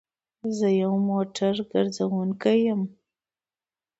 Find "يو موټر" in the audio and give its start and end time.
0.81-1.53